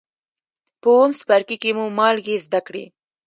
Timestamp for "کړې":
2.67-2.83